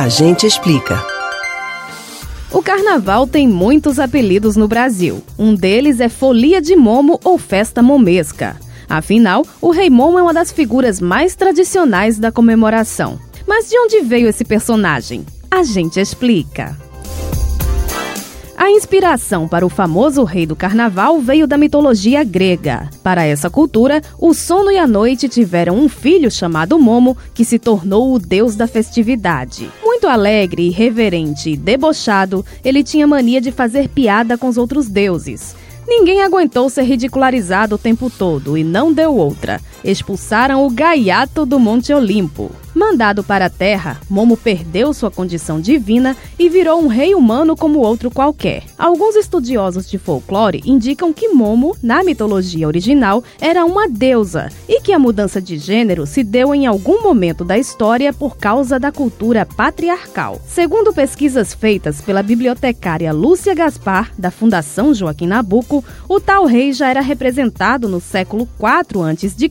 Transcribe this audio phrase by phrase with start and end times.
[0.00, 0.98] A gente explica.
[2.50, 5.22] O carnaval tem muitos apelidos no Brasil.
[5.38, 8.58] Um deles é Folia de Momo ou Festa Momesca.
[8.88, 13.20] Afinal, o Rei Momo é uma das figuras mais tradicionais da comemoração.
[13.46, 15.26] Mas de onde veio esse personagem?
[15.50, 16.74] A gente explica.
[18.70, 22.88] A inspiração para o famoso rei do carnaval veio da mitologia grega.
[23.02, 27.58] Para essa cultura, o sono e a noite tiveram um filho chamado Momo, que se
[27.58, 29.68] tornou o deus da festividade.
[29.82, 35.56] Muito alegre, irreverente e debochado, ele tinha mania de fazer piada com os outros deuses.
[35.84, 39.60] Ninguém aguentou ser ridicularizado o tempo todo e não deu outra.
[39.82, 42.50] Expulsaram o gaiato do Monte Olimpo.
[42.74, 47.80] Mandado para a Terra, Momo perdeu sua condição divina e virou um rei humano como
[47.80, 48.62] outro qualquer.
[48.78, 54.92] Alguns estudiosos de folclore indicam que Momo, na mitologia original, era uma deusa e que
[54.92, 59.44] a mudança de gênero se deu em algum momento da história por causa da cultura
[59.44, 60.40] patriarcal.
[60.46, 66.88] Segundo pesquisas feitas pela bibliotecária Lúcia Gaspar, da Fundação Joaquim Nabuco, o tal rei já
[66.88, 69.48] era representado no século IV a.C.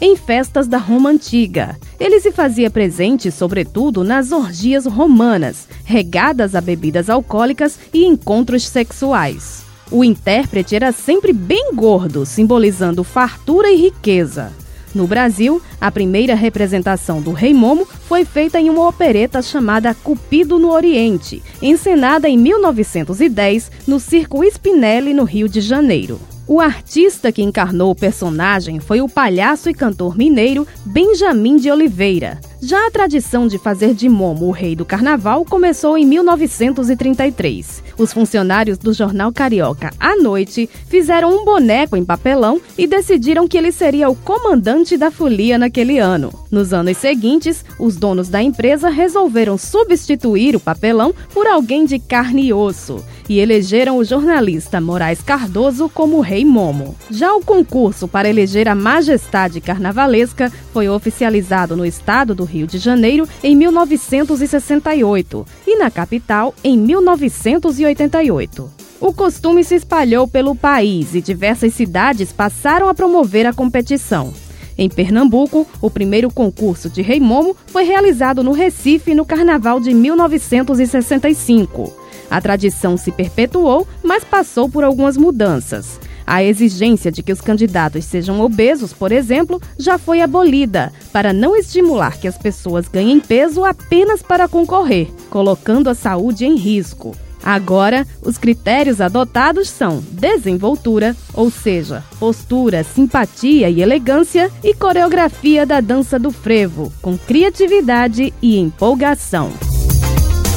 [0.00, 1.76] em festas da Roma Antiga.
[1.98, 9.64] Ele se fazia presente, sobretudo, nas orgias romanas, regadas a bebidas alcoólicas e encontros sexuais.
[9.90, 14.52] O intérprete era sempre bem gordo, simbolizando fartura e riqueza.
[14.94, 20.58] No Brasil, a primeira representação do Rei Momo foi feita em uma opereta chamada Cupido
[20.58, 26.20] no Oriente, encenada em 1910 no Circo Spinelli, no Rio de Janeiro.
[26.46, 32.40] O artista que encarnou o personagem foi o palhaço e cantor mineiro Benjamin de Oliveira.
[32.60, 37.82] Já a tradição de fazer de Momo o rei do carnaval começou em 1933.
[37.96, 43.56] Os funcionários do jornal carioca À Noite fizeram um boneco em papelão e decidiram que
[43.56, 46.32] ele seria o comandante da folia naquele ano.
[46.50, 52.46] Nos anos seguintes, os donos da empresa resolveram substituir o papelão por alguém de carne
[52.46, 56.96] e osso e elegeram o jornalista Moraes Cardoso como Rei Momo.
[57.10, 62.78] Já o concurso para eleger a majestade carnavalesca foi oficializado no estado do Rio de
[62.78, 68.70] Janeiro em 1968 e na capital em 1988.
[69.00, 74.32] O costume se espalhou pelo país e diversas cidades passaram a promover a competição.
[74.78, 79.92] Em Pernambuco, o primeiro concurso de Rei Momo foi realizado no Recife no Carnaval de
[79.92, 82.01] 1965.
[82.32, 86.00] A tradição se perpetuou, mas passou por algumas mudanças.
[86.26, 91.54] A exigência de que os candidatos sejam obesos, por exemplo, já foi abolida, para não
[91.54, 97.14] estimular que as pessoas ganhem peso apenas para concorrer, colocando a saúde em risco.
[97.44, 105.82] Agora, os critérios adotados são desenvoltura, ou seja, postura, simpatia e elegância, e coreografia da
[105.82, 109.52] dança do frevo, com criatividade e empolgação.